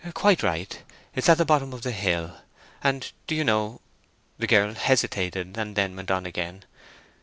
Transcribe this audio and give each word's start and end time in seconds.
"Quite 0.15 0.41
right. 0.41 0.81
It's 1.13 1.29
at 1.29 1.37
the 1.37 1.45
bottom 1.45 1.73
of 1.73 1.83
the 1.83 1.91
hill. 1.91 2.39
And 2.83 3.11
do 3.27 3.35
you 3.35 3.43
know—" 3.43 3.81
The 4.39 4.47
girl 4.47 4.73
hesitated 4.73 5.55
and 5.59 5.75
then 5.75 5.95
went 5.95 6.09
on 6.09 6.25
again. 6.25 6.65